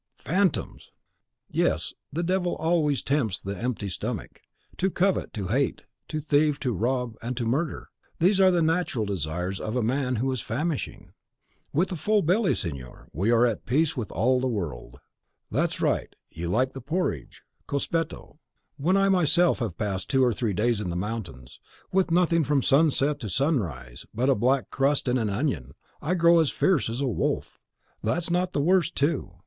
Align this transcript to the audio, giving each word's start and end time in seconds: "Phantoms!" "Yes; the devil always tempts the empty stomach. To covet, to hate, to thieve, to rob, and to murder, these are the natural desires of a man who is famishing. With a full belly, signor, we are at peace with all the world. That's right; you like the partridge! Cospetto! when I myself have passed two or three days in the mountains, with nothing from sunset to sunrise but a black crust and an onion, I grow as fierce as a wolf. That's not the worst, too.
"Phantoms!" 0.17 0.89
"Yes; 1.47 1.93
the 2.11 2.23
devil 2.23 2.55
always 2.55 3.03
tempts 3.03 3.39
the 3.39 3.55
empty 3.55 3.87
stomach. 3.87 4.41
To 4.77 4.89
covet, 4.89 5.31
to 5.33 5.49
hate, 5.49 5.83
to 6.07 6.19
thieve, 6.19 6.59
to 6.61 6.71
rob, 6.73 7.15
and 7.21 7.37
to 7.37 7.45
murder, 7.45 7.89
these 8.17 8.41
are 8.41 8.49
the 8.49 8.63
natural 8.63 9.05
desires 9.05 9.59
of 9.59 9.75
a 9.75 9.83
man 9.83 10.15
who 10.15 10.31
is 10.31 10.41
famishing. 10.41 11.11
With 11.71 11.91
a 11.91 11.95
full 11.95 12.23
belly, 12.23 12.55
signor, 12.55 13.09
we 13.13 13.29
are 13.29 13.45
at 13.45 13.67
peace 13.67 13.95
with 13.95 14.11
all 14.11 14.39
the 14.39 14.47
world. 14.47 14.99
That's 15.51 15.79
right; 15.81 16.11
you 16.31 16.47
like 16.49 16.73
the 16.73 16.81
partridge! 16.81 17.43
Cospetto! 17.67 18.39
when 18.77 18.97
I 18.97 19.07
myself 19.07 19.59
have 19.59 19.77
passed 19.77 20.09
two 20.09 20.23
or 20.25 20.33
three 20.33 20.53
days 20.53 20.81
in 20.81 20.89
the 20.89 20.95
mountains, 20.95 21.59
with 21.91 22.09
nothing 22.09 22.43
from 22.43 22.63
sunset 22.63 23.19
to 23.19 23.29
sunrise 23.29 24.07
but 24.15 24.31
a 24.31 24.33
black 24.35 24.71
crust 24.71 25.07
and 25.07 25.19
an 25.19 25.29
onion, 25.29 25.73
I 26.01 26.15
grow 26.15 26.39
as 26.39 26.49
fierce 26.49 26.89
as 26.89 27.01
a 27.01 27.07
wolf. 27.07 27.59
That's 28.01 28.31
not 28.31 28.53
the 28.53 28.61
worst, 28.61 28.95
too. 28.95 29.35